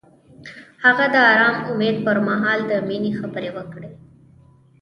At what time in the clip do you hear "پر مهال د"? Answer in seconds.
2.05-2.71